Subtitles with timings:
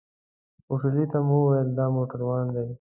[0.67, 2.65] هوټلي ته مو وويل دا موټروان دی.